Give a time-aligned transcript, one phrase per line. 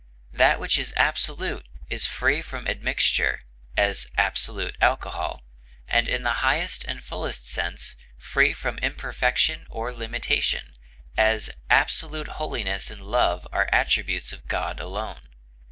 [0.31, 3.43] That which is absolute is free from admixture
[3.77, 5.43] (as absolute alcohol)
[5.87, 10.73] and in the highest and fullest sense free from imperfection or limitation;
[11.15, 15.21] as, absolute holiness and love are attributes of God alone.